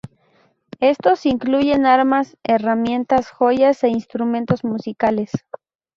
Estos 0.79 1.27
incluyen 1.27 1.85
armas, 1.85 2.35
herramientas, 2.41 3.29
joyas 3.29 3.83
e 3.83 3.89
instrumentos 3.89 4.63
musicales. 4.63 5.29